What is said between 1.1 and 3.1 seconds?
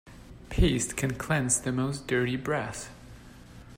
cleanse the most dirty brass.